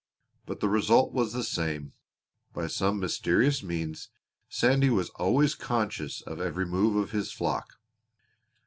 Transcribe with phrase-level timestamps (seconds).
[0.47, 1.93] But the result was the same;
[2.53, 4.09] by some mysterious means
[4.49, 7.75] Sandy was always conscious of every move of his flock.